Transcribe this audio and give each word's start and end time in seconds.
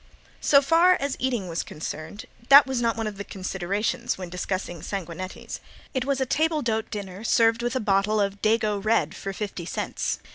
So 0.41 0.63
far 0.63 0.93
as 0.95 1.15
eating 1.19 1.47
was 1.47 1.61
concerned 1.61 2.25
that 2.49 2.65
was 2.65 2.81
not 2.81 2.97
one 2.97 3.05
of 3.05 3.17
the 3.17 3.23
considerations 3.23 4.17
when 4.17 4.31
discussing 4.31 4.81
Sanguinetti's. 4.81 5.59
It 5.93 6.05
was 6.05 6.19
a 6.19 6.25
table 6.25 6.63
d'hote 6.63 6.89
dinner 6.89 7.23
served 7.23 7.61
with 7.61 7.75
a 7.75 7.79
bottle 7.79 8.19
of 8.19 8.41
"Dago 8.41 8.83
red," 8.83 9.13
for 9.15 9.31
fifty 9.31 9.63
cents. 9.63 10.17